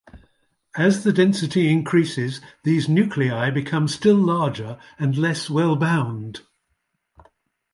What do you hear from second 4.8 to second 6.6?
and less well-bound.